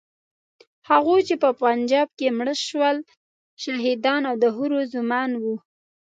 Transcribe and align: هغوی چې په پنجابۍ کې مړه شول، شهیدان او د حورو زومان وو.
هغوی 0.89 1.19
چې 1.27 1.35
په 1.43 1.49
پنجابۍ 1.59 2.13
کې 2.19 2.27
مړه 2.37 2.55
شول، 2.65 2.97
شهیدان 3.63 4.21
او 4.29 4.35
د 4.43 4.45
حورو 4.55 4.79
زومان 4.93 5.31
وو. 5.41 5.55